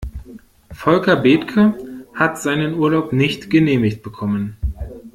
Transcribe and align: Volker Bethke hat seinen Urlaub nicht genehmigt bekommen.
Volker 0.73 1.15
Bethke 1.23 1.75
hat 2.15 2.41
seinen 2.41 2.73
Urlaub 2.73 3.13
nicht 3.13 3.51
genehmigt 3.51 4.01
bekommen. 4.01 4.57